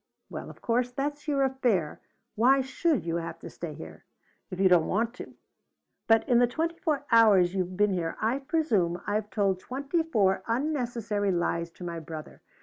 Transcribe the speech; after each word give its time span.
Well, 0.31 0.49
of 0.49 0.63
course, 0.63 0.89
that's 0.91 1.27
your 1.27 1.43
affair. 1.43 2.01
Why 2.33 2.61
should 2.61 3.05
you 3.05 3.17
have 3.17 3.37
to 3.41 3.51
stay 3.51 3.75
here 3.75 4.03
if 4.49 4.59
you 4.59 4.67
don't 4.67 4.87
want 4.87 5.13
to? 5.17 5.35
But 6.07 6.27
in 6.27 6.39
the 6.39 6.47
twenty 6.47 6.79
four 6.79 7.05
hours 7.11 7.53
you've 7.53 7.77
been 7.77 7.93
here 7.93 8.17
I 8.19 8.39
presume 8.39 8.99
I've 9.05 9.29
told 9.29 9.59
twenty 9.59 10.01
four 10.01 10.41
unnecessary 10.47 11.31
lies 11.31 11.69
to 11.73 11.83
my 11.83 11.99
brother. 11.99 12.41